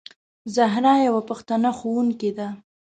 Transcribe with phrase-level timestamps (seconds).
[0.55, 2.47] زهرا یوه پښتنه ښوونکې ده.